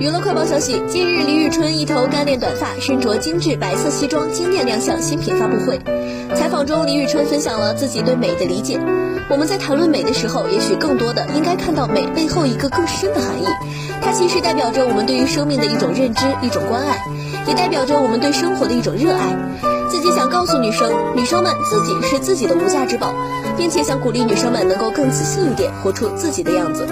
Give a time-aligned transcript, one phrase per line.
[0.00, 5.78] 娱乐快报消息近日李宇春一头干练短发身着精致白色西装惊艳亮相新品发布会。
[6.34, 8.80] 采访中李宇春分享了自己对美的理解。
[9.28, 13.46] 我们在谈论美的时候也许更多的应该看到美背后一个更深的含义。
[14.02, 16.98] 它其实代表着我们对于生命的一种认知一种关爱
[17.46, 19.36] 也代表着我们对生活的一种热爱。
[19.88, 23.14] 自己想告诉女生女生们自己是自己的无价之宝
[23.56, 26.84] 并且想鼓励女生们能够更自信一点活出自己的样子。